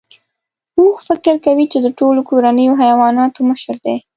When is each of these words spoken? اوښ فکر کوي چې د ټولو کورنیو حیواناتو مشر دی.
اوښ 0.79 0.97
فکر 1.07 1.35
کوي 1.45 1.65
چې 1.71 1.77
د 1.81 1.87
ټولو 1.99 2.19
کورنیو 2.29 2.79
حیواناتو 2.81 3.39
مشر 3.49 3.75
دی. 3.85 3.95